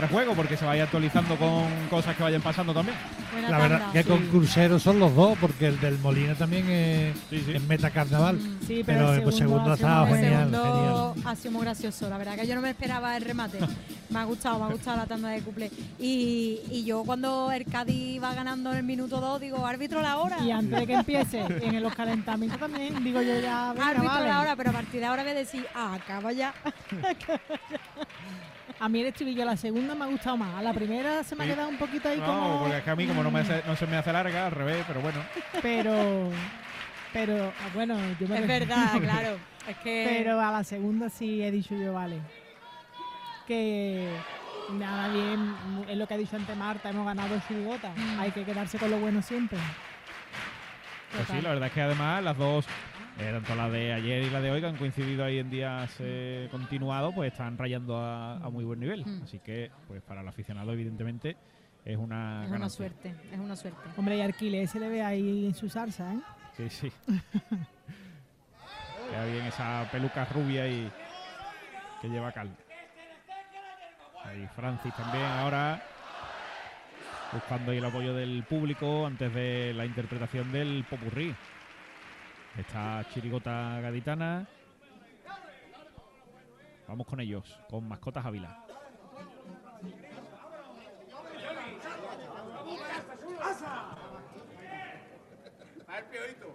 dar 0.00 0.10
juego 0.10 0.34
porque 0.34 0.56
se 0.56 0.64
vaya 0.64 0.84
actualizando 0.84 1.36
con 1.36 1.64
cosas 1.90 2.16
que 2.16 2.22
vayan 2.22 2.40
pasando 2.42 2.72
también. 2.72 2.96
Buena 3.32 3.50
La 3.50 3.58
verdad 3.58 3.78
tanda. 3.78 3.92
que 3.92 4.02
Sí. 4.02 4.08
concurseros 4.08 4.82
son 4.82 4.98
los 4.98 5.14
dos, 5.14 5.36
porque 5.40 5.66
el 5.66 5.80
del 5.80 5.98
Molina 5.98 6.34
también 6.34 6.68
es, 6.70 7.16
Sí, 7.30 7.42
sí. 7.44 7.52
es 7.54 7.62
meta 7.62 7.90
carnaval. 7.90 8.36
Mm, 8.36 8.58
Sí, 8.66 8.82
pero, 8.86 9.08
pero, 9.12 9.28
el 9.28 9.32
segundo 9.34 9.70
ha 9.70 9.72
ha 9.74 9.76
sido 9.76 9.88
estado 9.88 10.06
genial, 10.06 10.50
segundo 10.50 11.12
genial. 11.14 11.28
ha 11.32 11.36
sido 11.36 11.50
muy 11.52 11.62
gracioso, 11.62 12.08
la 12.08 12.18
verdad 12.18 12.36
que 12.36 12.46
yo 12.46 12.54
no 12.54 12.60
me 12.62 12.70
esperaba 12.70 13.16
el 13.16 13.24
remate. 13.24 13.58
Me 14.10 14.20
ha 14.20 14.24
gustado, 14.24 14.58
me 14.60 14.66
ha 14.66 14.68
gustado 14.68 14.98
la 14.98 15.06
tanda 15.06 15.30
de 15.30 15.40
couple. 15.40 15.70
Y, 15.98 16.60
y 16.70 16.84
yo 16.84 17.02
cuando 17.04 17.50
el 17.50 17.64
Cádiz 17.64 18.22
va 18.22 18.32
ganando 18.32 18.70
en 18.70 18.76
el 18.76 18.82
minuto 18.84 19.18
2 19.18 19.40
digo, 19.40 19.66
árbitro 19.66 20.00
la 20.02 20.18
hora. 20.18 20.38
Y 20.40 20.52
antes 20.52 20.78
de 20.78 20.86
que 20.86 20.92
empiece, 20.92 21.40
en 21.40 21.82
los 21.82 21.92
calentamientos 21.96 22.60
también, 22.60 23.02
digo 23.02 23.20
yo 23.22 23.40
ya, 23.40 23.70
árbitro 23.70 24.04
vale. 24.04 24.28
la 24.28 24.40
hora, 24.42 24.54
pero 24.56 24.70
a 24.70 24.72
partir 24.74 25.00
de 25.00 25.06
ahora 25.06 25.22
voy 25.22 25.32
a 25.32 25.34
decir, 25.34 25.66
ah, 25.74 25.94
acaba 25.94 26.30
ya. 26.32 26.54
A 28.84 28.88
mí 28.90 29.00
el 29.00 29.06
estribillo, 29.06 29.46
la 29.46 29.56
segunda 29.56 29.94
me 29.94 30.04
ha 30.04 30.08
gustado 30.08 30.36
más. 30.36 30.56
A 30.56 30.60
la 30.60 30.74
primera 30.74 31.24
se 31.24 31.34
me 31.34 31.44
ha 31.44 31.46
quedado 31.46 31.70
un 31.70 31.78
poquito 31.78 32.06
ahí 32.06 32.18
No, 32.18 32.26
como... 32.26 32.58
porque 32.60 32.76
es 32.76 32.84
que 32.84 32.90
a 32.90 32.96
mí 32.96 33.06
como 33.06 33.22
no, 33.22 33.30
me 33.30 33.40
hace- 33.40 33.62
no 33.66 33.74
se 33.76 33.86
me 33.86 33.96
hace 33.96 34.12
larga, 34.12 34.44
al 34.44 34.52
revés, 34.52 34.84
pero 34.86 35.00
bueno. 35.00 35.20
Pero... 35.62 36.30
Pero, 37.10 37.46
ah, 37.46 37.70
bueno, 37.72 37.96
yo 38.20 38.28
me 38.28 38.40
Es 38.40 38.46
verdad, 38.46 39.00
claro. 39.00 39.38
Es 39.66 39.76
que 39.78 40.04
Pero 40.06 40.38
a 40.38 40.52
la 40.52 40.64
segunda 40.64 41.08
sí 41.08 41.42
he 41.42 41.50
dicho 41.50 41.74
yo, 41.74 41.94
vale. 41.94 42.18
Que 43.46 44.10
nada 44.72 45.08
bien, 45.08 45.54
es 45.88 45.96
lo 45.96 46.06
que 46.06 46.12
ha 46.14 46.18
dicho 46.18 46.36
antes 46.36 46.54
Marta, 46.54 46.90
hemos 46.90 47.06
ganado 47.06 47.40
su 47.48 47.64
gota. 47.64 47.90
Mm. 47.96 48.20
Hay 48.20 48.32
que 48.32 48.44
quedarse 48.44 48.76
con 48.78 48.90
lo 48.90 48.98
bueno 48.98 49.22
siempre. 49.22 49.58
Pues 51.12 51.22
sí, 51.22 51.26
Total. 51.28 51.42
la 51.44 51.48
verdad 51.50 51.68
es 51.68 51.72
que 51.72 51.80
además 51.80 52.22
las 52.22 52.36
dos, 52.36 52.66
eh, 53.18 53.30
tanto 53.32 53.54
la 53.54 53.70
de 53.70 53.92
ayer 53.92 54.24
y 54.24 54.30
la 54.30 54.40
de 54.40 54.50
hoy, 54.50 54.60
que 54.60 54.66
han 54.66 54.76
coincidido 54.76 55.24
ahí 55.24 55.38
en 55.38 55.50
días 55.50 55.94
eh, 56.00 56.48
continuados, 56.50 57.14
pues 57.14 57.32
están 57.32 57.56
rayando 57.56 57.96
a, 57.96 58.36
a 58.38 58.50
muy 58.50 58.64
buen 58.64 58.80
nivel. 58.80 59.04
Mm. 59.06 59.22
Así 59.22 59.38
que, 59.38 59.70
pues 59.86 60.02
para 60.02 60.22
el 60.22 60.28
aficionado, 60.28 60.72
evidentemente, 60.72 61.36
es 61.84 61.96
una 61.96 62.44
es 62.44 62.50
una 62.50 62.68
suerte, 62.68 63.14
es 63.30 63.38
una 63.38 63.54
suerte. 63.56 63.80
Hombre, 63.96 64.16
y 64.16 64.20
Arquile 64.22 64.66
se 64.66 64.80
le 64.80 64.88
ve 64.88 65.02
ahí 65.02 65.46
en 65.46 65.54
su 65.54 65.68
salsa, 65.68 66.14
¿eh? 66.14 66.20
Sí, 66.56 66.68
sí. 66.70 66.92
Queda 69.10 69.26
bien 69.26 69.44
esa 69.46 69.88
peluca 69.92 70.24
rubia 70.24 70.66
y 70.66 70.90
que 72.00 72.08
lleva 72.08 72.32
cal. 72.32 72.56
Ahí 74.24 74.48
Francis 74.56 74.94
también 74.96 75.24
ahora 75.24 75.82
buscando 77.32 77.72
ahí 77.72 77.78
el 77.78 77.84
apoyo 77.84 78.14
del 78.14 78.44
público 78.44 79.06
antes 79.06 79.34
de 79.34 79.74
la 79.74 79.84
interpretación 79.84 80.50
del 80.52 80.84
popurrí. 80.88 81.34
Esta 82.56 83.04
chirigota 83.10 83.80
gaditana. 83.80 84.46
Vamos 86.86 87.06
con 87.06 87.20
ellos, 87.20 87.58
con 87.68 87.88
mascotas 87.88 88.24
Ávila. 88.24 88.64
Dentro 96.12 96.53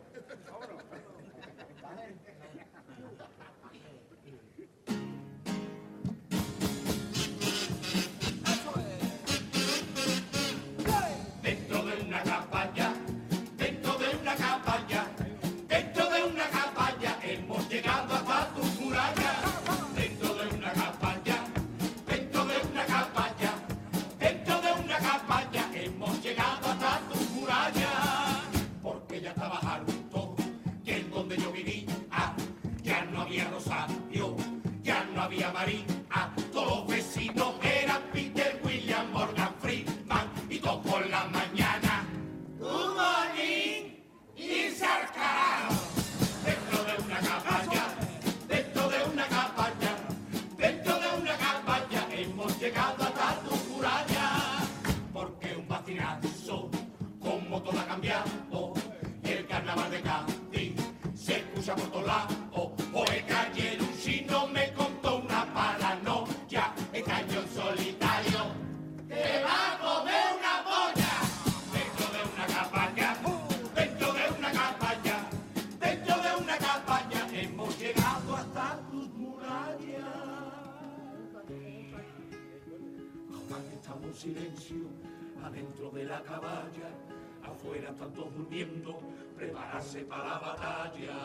afuera 87.59 87.89
están 87.89 88.13
todos 88.13 88.33
durmiendo, 88.35 88.99
prepararse 89.35 90.01
para 90.01 90.25
la 90.25 90.39
batalla. 90.39 91.15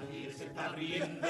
Ayer 0.00 0.32
se 0.32 0.44
está 0.46 0.68
riendo, 0.68 1.28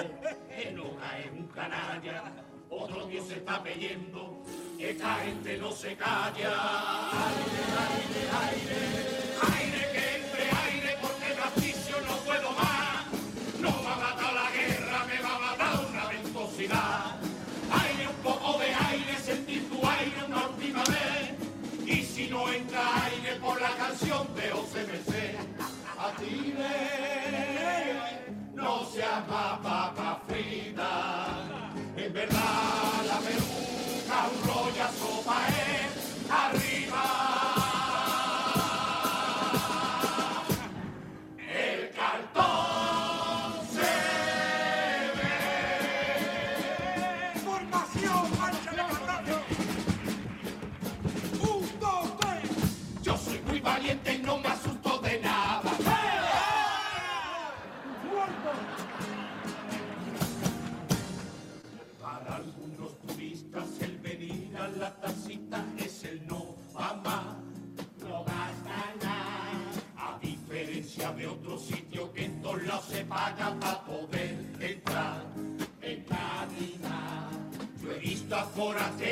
que 0.49 0.73
no 0.73 0.97
cae 0.97 1.31
un 1.31 1.47
canalla, 1.49 2.23
otro 2.71 3.07
Dios 3.07 3.27
se 3.27 3.35
está 3.35 3.63
peyendo, 3.63 4.43
esta 4.79 5.15
gente 5.17 5.59
no 5.59 5.73
se 5.73 5.97
calla. 5.97 6.53
Aire, 7.11 7.63
aire, 7.83 8.67
aire 8.71 9.18
la 23.69 23.77
canción 23.77 24.27
de 24.35 24.53
OCMC, 24.53 25.13
a 25.99 26.17
ti 26.19 26.55
no 28.55 28.85
seas 28.91 29.29
más 29.29 29.59
papa 29.61 30.23
frita. 30.27 31.45
En 31.97 32.13
verdad 32.13 33.05
la 33.07 33.19
peluca, 33.19 34.29
un 34.33 34.49
rolla 34.49 34.91
sopa 34.99 35.39
es 35.49 36.31
arriba. 36.31 36.68
He 78.59 78.65
visto 78.65 79.08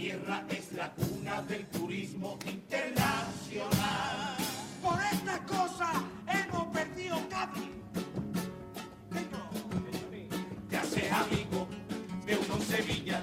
tierra 0.00 0.44
es 0.50 0.72
la 0.72 0.90
cuna 0.92 1.42
del 1.42 1.66
turismo 1.66 2.38
internacional. 2.46 4.36
Por 4.82 4.98
estas 5.12 5.40
cosas 5.40 5.96
hemos 6.28 6.66
perdido 6.68 7.16
Cádiz. 7.28 7.70
Te 10.68 10.76
haces 10.76 11.12
amigo 11.12 11.66
de 12.24 12.36
uno 12.36 12.60
Sevilla 12.62 13.22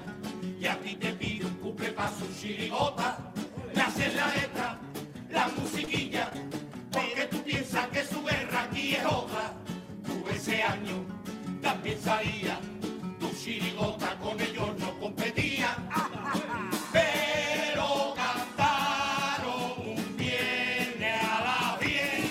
y 0.59 0.65
a 0.65 0.77
ti 0.81 0.95
te 0.95 1.13
pide 1.13 1.45
un 1.45 1.53
cumple 1.55 1.91
para 1.93 2.11
su 2.11 2.25
chirigota. 2.39 3.17
Le 3.73 3.81
haces 3.81 4.13
la 4.15 4.27
letra, 4.35 4.79
la 5.29 5.47
musiquilla, 5.49 6.31
porque 6.91 7.27
tú 7.31 7.41
piensas 7.43 7.87
que 7.87 8.05
su 8.05 8.23
guerra 8.23 8.63
aquí 8.63 8.95
es 8.95 9.05
otra. 9.05 9.53
Tú 10.05 10.27
ese 10.29 10.61
año 10.61 11.05
también 11.61 11.97
salía, 12.01 12.59
chirigota 13.47 14.13
con 14.19 14.37
ellos 14.41 14.77
no 14.77 14.99
competía. 14.99 15.69
Pero 16.91 18.13
cantaron 18.13 19.87
un 19.87 20.17
viernes 20.17 21.23
a 21.23 21.37
las 21.47 21.79
10 21.79 22.25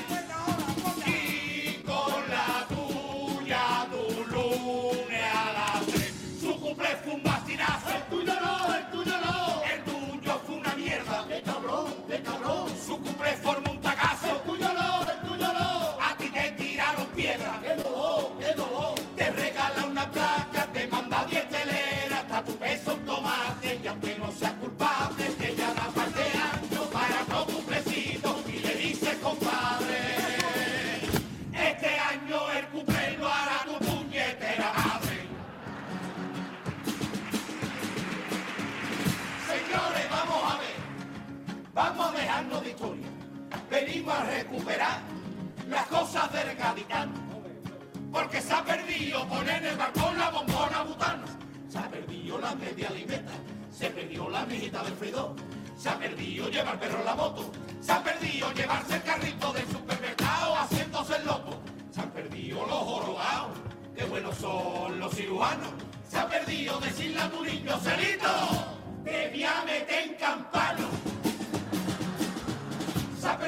y 1.07 1.83
con 1.85 2.21
la 2.35 2.67
tuya 2.69 3.89
tu 3.91 4.05
lunes 4.35 5.25
a 5.33 5.53
las 5.59 5.87
3. 5.87 6.13
Su 6.39 6.61
cumple 6.61 6.89
fue 7.03 7.15
un 7.15 7.23
bastinazo. 7.23 7.89
El 7.97 8.03
tuyo 8.11 8.35
no, 8.39 8.75
el 8.77 8.91
tuyo 8.91 9.17
no. 9.25 9.63
El 9.73 9.81
tuyo 9.85 10.41
fue 10.45 10.57
una 10.57 10.75
mierda. 10.75 11.25
De 11.25 11.41
cabrón, 11.41 11.95
de 12.09 12.21
cabrón. 12.21 12.69
Su 12.87 13.01
cumple 13.01 13.33
formó 13.43 13.71
un 13.71 13.81
tagazo. 13.81 14.37
El 14.37 14.43
tuyo 14.43 14.69
no, 14.75 15.11
el 15.11 15.21
tuyo 15.27 15.53
no. 15.61 15.99
A 15.99 16.15
ti 16.19 16.29
te 16.29 16.51
tiraron 16.63 17.07
piedra. 17.17 17.59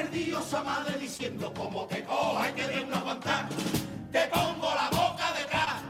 Perdido 0.09 0.39
esa 0.39 0.63
madre 0.63 0.97
diciendo, 0.97 1.53
como 1.53 1.85
te 1.85 2.03
coja 2.03 2.49
y 2.49 2.53
te 2.53 2.67
de 2.67 2.83
una 2.83 2.97
aguantar, 2.97 3.47
te 4.11 4.27
pongo 4.27 4.73
la 4.73 4.89
boca 4.89 5.33
detrás. 5.37 5.81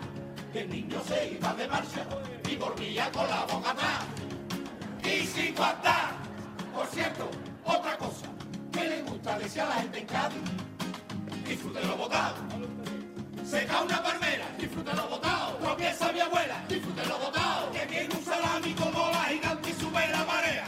Que 0.52 0.62
el 0.62 0.70
niño 0.70 1.02
se 1.08 1.32
iba 1.32 1.54
de 1.54 1.68
marcha 1.68 2.06
y 2.50 2.56
volvía 2.58 3.10
con 3.12 3.30
la 3.30 3.46
boca 3.46 3.72
atrás. 3.72 4.06
Y 5.04 5.26
sin 5.26 5.56
faltar, 5.56 6.12
por 6.74 6.86
cierto, 6.88 7.30
otra 7.64 7.98
cosa, 7.98 8.28
que 8.72 8.90
le 8.90 9.02
gusta 9.04 9.40
decir 9.40 9.62
a 9.62 9.70
la 9.70 9.76
gente 9.76 10.00
en 10.00 10.06
Cádiz, 10.06 10.42
disfrute 11.48 11.82
lo 11.86 11.96
botado. 11.96 12.36
Seca 13.46 13.82
una 13.82 14.04
palmera, 14.04 14.46
disfrute 14.60 14.94
lo 14.94 15.08
botado. 15.08 15.56
Tropieza 15.58 16.12
mi 16.12 16.20
abuela, 16.20 16.64
disfrute 16.68 17.06
lo 17.06 17.18
botado. 17.20 17.72
Que 17.72 17.86
viene 17.86 18.16
un 18.16 18.26
salami 18.26 18.74
como 18.74 19.10
la 19.12 19.24
gigante 19.24 19.70
y 19.70 19.74
sube 19.74 20.08
la 20.10 20.26
marea, 20.26 20.66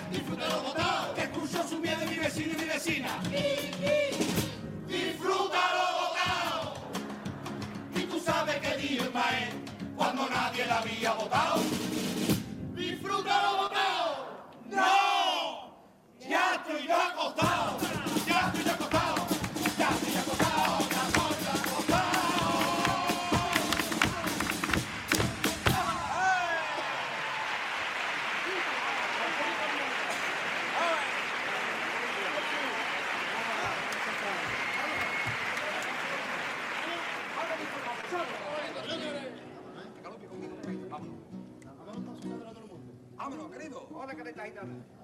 vecino 2.84 3.10
y 3.26 3.32
mi 3.32 3.41
vecina. 3.41 4.41
Disfruta 4.88 5.60
lo 5.76 5.86
botado. 6.02 6.74
Y 7.96 8.02
tú 8.04 8.20
sabes 8.20 8.56
que 8.58 8.78
dijo 8.78 9.06
Ismael 9.06 9.50
cuando 9.96 10.28
nadie 10.30 10.65
la 10.65 10.80
había 10.80 11.13
votado. 11.13 11.62
Disfruta 12.76 13.41
lo 13.44 13.58
botado. 13.58 14.50
¡No! 14.70 15.76
Ya 16.28 16.56
estoy 16.56 16.88
yo 16.88 16.96
acostado. 16.96 17.78
Ya 18.28 18.48
estoy 18.48 18.63
yo 18.63 18.72
acostado. 18.72 19.20
coming. 44.62 45.00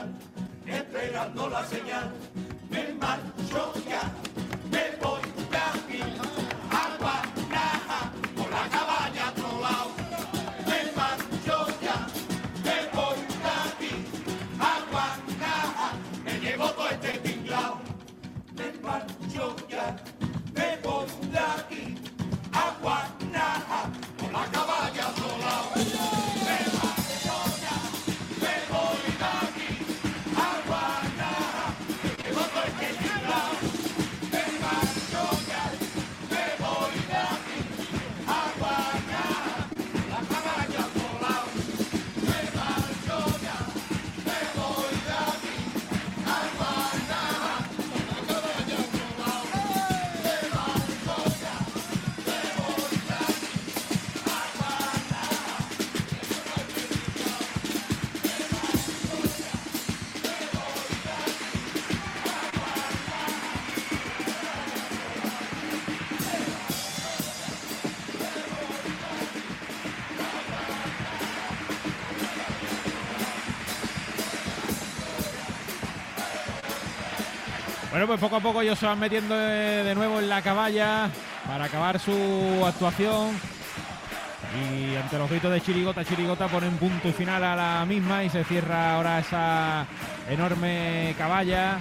señal, 0.00 0.06
entregando 0.66 1.48
la 1.48 1.64
señal. 1.64 2.10
Bueno, 77.90 78.06
pues 78.06 78.20
poco 78.20 78.36
a 78.36 78.40
poco 78.40 78.62
ellos 78.62 78.78
se 78.78 78.86
van 78.86 79.00
metiendo 79.00 79.36
de, 79.36 79.94
nuevo 79.96 80.20
en 80.20 80.28
la 80.28 80.42
caballa 80.42 81.10
para 81.44 81.64
acabar 81.64 81.98
su 81.98 82.64
actuación. 82.64 83.30
Y 84.54 84.94
ante 84.94 85.18
los 85.18 85.28
gritos 85.28 85.52
de 85.52 85.60
Chirigota, 85.60 86.04
Chirigota 86.04 86.46
pone 86.46 86.68
un 86.68 86.76
punto 86.76 87.08
y 87.08 87.12
final 87.12 87.42
a 87.42 87.56
la 87.56 87.84
misma 87.86 88.22
y 88.22 88.30
se 88.30 88.44
cierra 88.44 88.94
ahora 88.94 89.18
esa 89.18 89.86
enorme 90.28 91.16
caballa. 91.18 91.78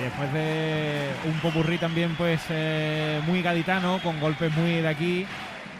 Después 0.00 0.32
de 0.32 1.10
un 1.24 1.40
popurrí 1.40 1.78
también 1.78 2.14
pues 2.16 2.40
eh, 2.50 3.20
muy 3.26 3.42
gaditano, 3.42 4.00
con 4.04 4.20
golpes 4.20 4.52
muy 4.56 4.82
de 4.82 4.88
aquí, 4.88 5.26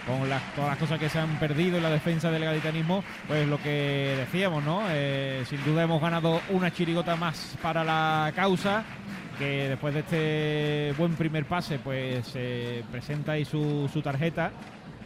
con 0.05 0.19
todas 0.55 0.71
las 0.71 0.79
cosas 0.79 0.99
que 0.99 1.09
se 1.09 1.19
han 1.19 1.38
perdido 1.38 1.77
en 1.77 1.83
la 1.83 1.90
defensa 1.90 2.31
del 2.31 2.45
gaditanismo, 2.45 3.05
pues 3.29 3.47
lo 3.47 3.61
que 3.61 4.17
decíamos, 4.19 4.64
¿no? 4.64 4.83
Eh, 4.90 5.45
sin 5.49 5.64
duda 5.64 5.85
hemos 5.85 6.01
ganado 6.01 6.40
una 6.51 6.73
chirigota 6.73 7.17
más 7.17 7.57
para 7.62 7.83
la 7.83 8.33
causa, 8.35 8.85
que 9.38 9.68
después 9.70 9.94
de 9.94 10.01
este 10.01 10.94
buen 10.99 11.14
primer 11.14 11.44
pase, 11.47 11.79
pues 11.79 12.33
eh, 12.35 12.83
presenta 12.90 13.33
ahí 13.33 13.44
su, 13.44 13.88
su 13.92 14.01
tarjeta 14.03 14.51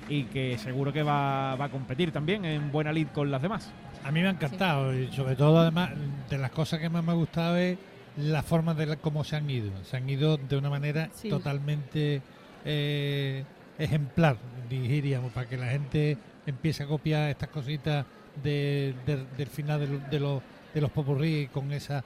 y 0.08 0.24
que 0.24 0.56
seguro 0.58 0.92
que 0.92 1.02
va, 1.02 1.54
va 1.56 1.66
a 1.66 1.68
competir 1.70 2.12
también 2.12 2.44
en 2.44 2.70
buena 2.72 2.92
lid 2.92 3.08
con 3.08 3.30
las 3.30 3.42
demás. 3.42 3.70
A 4.04 4.10
mí 4.10 4.20
me 4.20 4.28
ha 4.28 4.30
encantado 4.30 4.94
y 4.98 5.10
sobre 5.12 5.36
todo 5.36 5.58
además 5.58 5.90
de 6.30 6.38
las 6.38 6.50
cosas 6.50 6.80
que 6.80 6.88
más 6.88 7.04
me 7.04 7.12
ha 7.12 7.14
gustado 7.14 7.56
es 7.56 7.76
la 8.16 8.42
forma 8.42 8.74
de 8.74 8.86
la- 8.86 8.96
cómo 8.96 9.22
se 9.24 9.36
han 9.36 9.48
ido. 9.50 9.70
Se 9.84 9.96
han 9.96 10.08
ido 10.08 10.36
de 10.36 10.56
una 10.56 10.70
manera 10.70 11.08
Sí. 11.14 11.28
totalmente 11.28 12.22
eh, 12.64 13.44
ejemplar, 13.78 14.36
diríamos, 14.68 15.32
para 15.32 15.48
que 15.48 15.56
la 15.56 15.68
gente 15.68 16.16
empiece 16.46 16.82
a 16.82 16.86
copiar 16.86 17.30
estas 17.30 17.48
cositas 17.50 18.04
de- 18.42 18.94
de- 19.06 19.24
del 19.36 19.46
final 19.48 19.80
de, 20.10 20.20
lo- 20.20 20.42
de 20.74 20.80
los 20.80 20.90
popurrí 20.90 21.48
con 21.52 21.72
esa 21.72 22.04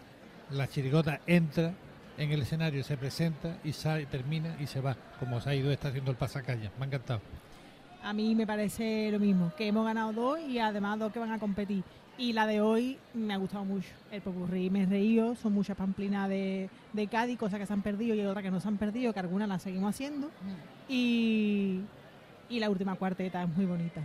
la 0.50 0.68
chirigota 0.68 1.20
entra 1.26 1.72
en 2.22 2.32
el 2.32 2.42
escenario, 2.42 2.82
se 2.84 2.96
presenta 2.96 3.58
y 3.64 3.72
sale, 3.72 4.06
termina 4.06 4.56
y 4.60 4.66
se 4.66 4.80
va, 4.80 4.96
como 5.18 5.40
se 5.40 5.50
ha 5.50 5.54
ido 5.54 5.70
está 5.70 5.88
haciendo 5.88 6.10
el 6.10 6.16
pasacalla. 6.16 6.70
Me 6.78 6.84
ha 6.84 6.86
encantado. 6.86 7.20
A 8.02 8.12
mí 8.12 8.34
me 8.34 8.46
parece 8.46 9.10
lo 9.12 9.18
mismo, 9.18 9.52
que 9.56 9.68
hemos 9.68 9.84
ganado 9.84 10.12
dos 10.12 10.40
y 10.40 10.58
además 10.58 10.98
dos 10.98 11.12
que 11.12 11.18
van 11.18 11.32
a 11.32 11.38
competir. 11.38 11.84
Y 12.18 12.32
la 12.32 12.46
de 12.46 12.60
hoy 12.60 12.98
me 13.14 13.32
ha 13.32 13.36
gustado 13.36 13.64
mucho. 13.64 13.88
El 14.10 14.20
popurrí 14.20 14.70
me 14.70 14.82
he 14.82 14.86
reído, 14.86 15.34
son 15.34 15.54
muchas 15.54 15.76
pamplinas 15.76 16.28
de, 16.28 16.68
de 16.92 17.06
Cádiz, 17.06 17.38
cosas 17.38 17.58
que 17.58 17.66
se 17.66 17.72
han 17.72 17.82
perdido 17.82 18.14
y 18.14 18.20
otras 18.20 18.42
que 18.42 18.50
no 18.50 18.60
se 18.60 18.68
han 18.68 18.76
perdido, 18.76 19.12
que 19.12 19.20
algunas 19.20 19.48
las 19.48 19.62
seguimos 19.62 19.90
haciendo. 19.94 20.30
Y, 20.88 21.80
y 22.50 22.60
la 22.60 22.68
última 22.70 22.96
cuarteta 22.96 23.42
es 23.42 23.48
muy 23.56 23.64
bonita. 23.64 24.02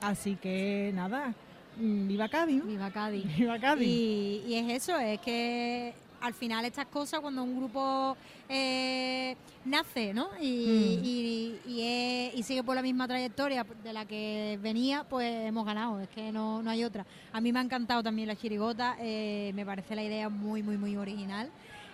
Así 0.00 0.36
que 0.36 0.92
nada, 0.94 1.34
mm, 1.76 2.08
viva 2.08 2.28
Cádiz, 2.28 2.62
¿no? 2.62 2.66
Viva 2.66 2.90
Cádiz. 2.90 3.36
Viva 3.36 3.58
Cádiz. 3.58 3.88
Y, 3.88 4.44
y 4.46 4.54
es 4.54 4.82
eso, 4.82 4.96
es 4.98 5.20
que 5.20 5.92
al 6.20 6.34
final 6.34 6.64
estas 6.64 6.86
cosas, 6.86 7.20
cuando 7.20 7.42
un 7.42 7.56
grupo 7.56 8.16
eh, 8.48 9.36
nace, 9.64 10.14
¿no? 10.14 10.30
Y, 10.40 10.98
Mm. 11.00 11.04
y- 11.04 11.58
y 11.66 11.82
es- 11.82 12.34
y 12.34 12.42
sigue 12.42 12.62
por 12.64 12.74
la 12.74 12.82
misma 12.82 13.06
trayectoria 13.06 13.64
de 13.84 13.92
la 13.92 14.04
que 14.06 14.58
venía, 14.62 15.04
pues 15.04 15.46
hemos 15.46 15.66
ganado, 15.66 16.00
es 16.00 16.08
que 16.08 16.32
no, 16.32 16.62
no 16.62 16.70
hay 16.70 16.82
otra. 16.84 17.04
A 17.32 17.40
mí 17.40 17.52
me 17.52 17.58
ha 17.58 17.62
encantado 17.62 18.02
también 18.02 18.26
la 18.28 18.36
chirigota, 18.36 18.96
eh, 19.00 19.52
me 19.54 19.66
parece 19.66 19.94
la 19.94 20.02
idea 20.02 20.28
muy, 20.28 20.62
muy, 20.62 20.76
muy 20.78 20.96
original. 20.96 21.50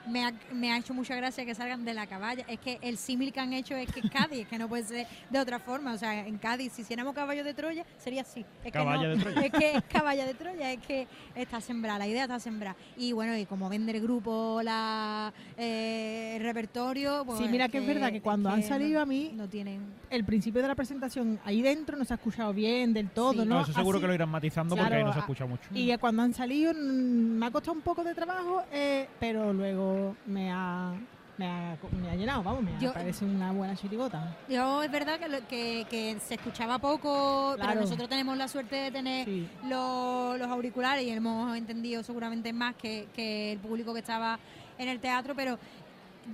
Me 0.06 0.24
ha, 0.24 0.32
me 0.52 0.70
ha 0.72 0.78
hecho 0.78 0.92
mucha 0.94 1.14
gracia 1.16 1.44
que 1.46 1.54
salgan 1.54 1.84
de 1.84 1.94
la 1.94 2.06
caballa. 2.06 2.44
Es 2.48 2.58
que 2.60 2.78
el 2.82 2.98
símil 2.98 3.32
que 3.32 3.40
han 3.40 3.52
hecho 3.52 3.74
es 3.74 3.90
que 3.90 4.00
es 4.00 4.10
Cádiz, 4.12 4.40
es 4.42 4.48
que 4.48 4.58
no 4.58 4.68
puede 4.68 4.84
ser 4.84 5.06
de 5.30 5.38
otra 5.38 5.58
forma. 5.58 5.92
O 5.94 5.98
sea, 5.98 6.26
en 6.26 6.38
Cádiz, 6.38 6.72
si 6.72 6.82
hiciéramos 6.82 7.14
caballo 7.14 7.42
de 7.44 7.54
Troya, 7.54 7.84
sería 7.98 8.22
así. 8.22 8.40
Es 8.40 8.64
que 8.64 8.70
Caballa 8.72 9.08
no, 9.08 9.16
de 9.16 9.22
Troya. 9.22 9.40
Es 9.46 9.52
que 9.52 9.76
es 9.76 9.82
caballa 9.84 10.26
de 10.26 10.34
Troya, 10.34 10.72
es 10.72 10.80
que 10.80 11.06
está 11.34 11.60
sembrada, 11.60 11.98
la 12.00 12.06
idea 12.06 12.22
está 12.24 12.38
sembrada. 12.38 12.76
Y 12.96 13.12
bueno, 13.12 13.36
y 13.36 13.46
como 13.46 13.68
vende 13.68 13.92
el 13.92 14.00
grupo 14.02 14.60
la, 14.62 15.32
eh, 15.56 16.34
el 16.36 16.42
repertorio. 16.42 17.24
Pues 17.24 17.38
Sí, 17.38 17.48
mira 17.48 17.68
que 17.68 17.78
es 17.78 17.86
verdad 17.86 18.10
que 18.12 18.20
cuando 18.20 18.48
han 18.50 18.62
salido 18.62 18.98
no- 18.98 19.02
a 19.02 19.06
mí- 19.06 19.32
No 19.34 19.48
tienen. 19.48 19.82
El 20.10 20.24
principio 20.24 20.62
de 20.62 20.68
la 20.68 20.74
presentación 20.74 21.40
ahí 21.44 21.62
dentro 21.62 21.96
no 21.96 22.04
se 22.04 22.12
ha 22.14 22.16
escuchado 22.16 22.52
bien 22.52 22.92
del 22.92 23.10
todo, 23.10 23.32
Sí. 23.32 23.38
¿no? 23.38 23.44
No, 23.46 23.60
eso 23.62 23.72
seguro 23.72 23.96
Así- 23.98 24.02
que 24.02 24.08
lo 24.08 24.14
irán 24.14 24.28
matizando 24.28 24.76
porque 24.76 24.94
ahí 24.94 25.04
no 25.04 25.12
se 25.12 25.18
escucha 25.20 25.46
mucho. 25.46 25.68
Y 25.74 25.96
cuando 25.98 26.22
han 26.22 26.34
salido 26.34 26.72
mm, 26.74 26.76
me 26.76 27.46
ha 27.46 27.50
costado 27.50 27.72
un 27.76 27.82
poco 27.82 28.04
de 28.04 28.14
trabajo, 28.14 28.62
eh, 28.72 29.08
pero 29.18 29.52
luego 29.52 29.93
me 30.26 30.50
ha, 30.52 30.92
me 31.38 31.46
ha, 31.46 31.76
me 32.00 32.10
ha 32.10 32.14
llenado, 32.14 32.42
vamos, 32.42 32.62
me 32.62 32.78
Yo- 32.80 32.92
parece 32.92 33.24
una 33.24 33.50
buena 33.52 33.74
chirigota. 33.76 34.36
Yo 34.48 34.82
es 34.82 34.90
verdad 34.90 35.18
que, 35.18 35.28
lo- 35.28 35.46
que, 35.48 35.86
que 35.90 36.16
se 36.20 36.34
escuchaba 36.34 36.78
poco, 36.78 37.54
pero 37.56 37.64
Claro. 37.66 37.80
nosotros 37.82 38.08
tenemos 38.08 38.36
la 38.36 38.46
suerte 38.48 38.76
de 38.76 38.90
tener 38.90 39.24
Sí. 39.24 39.48
los, 39.68 40.38
los 40.38 40.48
auriculares 40.48 41.04
y 41.04 41.10
hemos 41.10 41.56
entendido 41.56 42.02
seguramente 42.02 42.52
más 42.52 42.74
que, 42.76 43.08
que 43.14 43.52
el 43.52 43.58
público 43.58 43.92
que 43.92 44.00
estaba 44.00 44.38
en 44.78 44.88
el 44.88 45.00
teatro, 45.00 45.34
pero 45.34 45.58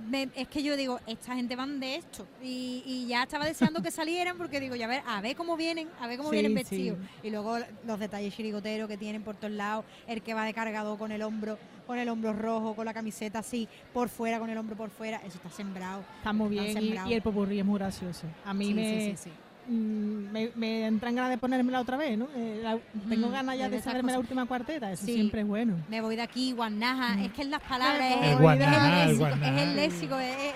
me- 0.09 0.29
es 0.35 0.47
que 0.47 0.63
yo 0.63 0.75
digo, 0.77 0.99
esta 1.07 1.35
gente 1.35 1.55
van 1.55 1.79
de 1.79 1.95
esto 1.95 2.27
y, 2.41 2.83
y 2.85 3.07
ya 3.07 3.23
estaba 3.23 3.45
deseando 3.45 3.81
que 3.81 3.91
salieran 3.91 4.37
porque 4.37 4.59
digo, 4.59 4.75
ya 4.75 4.87
ver, 4.87 5.03
a 5.05 5.21
ver 5.21 5.35
cómo 5.35 5.57
vienen, 5.57 5.87
a 5.99 6.07
ver 6.07 6.17
cómo 6.17 6.29
Sí, 6.29 6.35
vienen 6.35 6.51
sí. 6.51 6.55
vestidos. 6.57 6.99
Y 7.23 7.29
luego 7.29 7.57
los 7.85 7.99
detalles 7.99 8.33
chirigoteros 8.35 8.87
que 8.87 8.97
tienen 8.97 9.23
por 9.23 9.35
todos 9.35 9.53
lados, 9.53 9.85
el 10.07 10.21
que 10.21 10.33
va 10.33 10.45
de 10.45 10.53
cargado 10.53 10.97
con 10.97 11.11
el 11.11 11.21
hombro, 11.21 11.57
con 11.87 11.97
el 11.97 12.07
hombro 12.09 12.33
rojo, 12.33 12.73
con 12.75 12.85
la 12.85 12.93
camiseta 12.93 13.39
así, 13.39 13.67
por 13.93 14.09
fuera, 14.09 14.39
con 14.39 14.49
el 14.49 14.57
hombro 14.57 14.75
por 14.75 14.89
fuera, 14.89 15.17
eso 15.25 15.37
está 15.37 15.49
sembrado. 15.49 16.03
Está 16.17 16.31
muy 16.33 16.49
bien 16.49 16.77
y, 16.81 17.09
y 17.09 17.13
el 17.13 17.21
popurrí 17.21 17.59
es 17.59 17.65
muy 17.65 17.79
gracioso. 17.79 18.27
A 18.45 18.53
mí 18.53 18.67
Sí, 18.67 18.73
me, 18.73 18.85
sí, 18.85 19.17
sí, 19.17 19.23
sí. 19.23 19.31
Me, 19.67 20.49
me 20.55 20.85
entran 20.85 21.15
ganas 21.15 21.29
de 21.31 21.37
ponérmela 21.37 21.79
otra 21.81 21.97
vez, 21.97 22.17
¿no? 22.17 22.27
Eh, 22.35 22.59
la- 22.63 22.77
tengo 23.09 23.29
ganas 23.29 23.57
ya 23.57 23.69
de 23.69 23.81
saberme 23.81 24.11
la 24.11 24.19
última 24.19 24.45
cuarteta, 24.45 24.91
eso 24.91 25.05
Sí. 25.05 25.13
siempre 25.13 25.41
es 25.41 25.47
bueno. 25.47 25.75
Me 25.89 26.01
voy 26.01 26.15
de 26.15 26.21
aquí, 26.23 26.51
guanaja, 26.53 27.15
Mm. 27.15 27.19
es 27.25 27.31
que 27.33 27.41
en 27.43 27.51
las 27.51 27.61
palabras 27.61 28.13
es, 28.21 28.39
guanaja, 28.39 29.03
el 29.03 29.07
léxico, 29.07 29.19
guanaja. 29.27 29.55
es 29.55 29.61
el 29.67 29.75
léxico, 29.75 30.19
es, 30.19 30.35
es- 30.35 30.53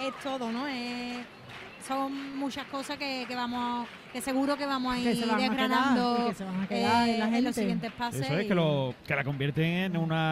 es- 0.00 0.06
es 0.08 0.22
todo, 0.22 0.50
¿no? 0.52 0.66
Es- 0.66 1.26
son 1.86 2.38
muchas 2.38 2.64
cosas 2.66 2.96
que, 2.96 3.24
que 3.26 3.34
vamos, 3.34 3.88
que 4.12 4.20
seguro 4.20 4.56
que 4.56 4.66
vamos 4.66 4.94
a 4.94 4.98
ir 5.00 5.16
desgranando 5.16 6.26
y 6.26 6.28
que 6.30 6.34
se 6.36 6.44
van 6.44 6.60
a 6.60 6.68
quedar 6.68 7.08
en 7.08 7.18
la 7.18 7.28
eh, 7.28 7.38
en 7.38 7.44
los 7.44 7.54
siguientes 7.56 7.92
pases. 7.92 8.20
Eso 8.22 8.36
es 8.38 8.44
y- 8.44 8.48
que, 8.48 8.54
lo, 8.54 8.94
que 9.04 9.16
la 9.16 9.24
convierten 9.24 9.64
en 9.64 9.96
una 9.96 10.30